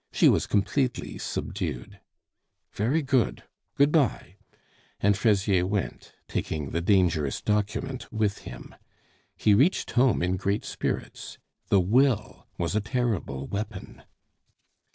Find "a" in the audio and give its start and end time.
12.75-12.81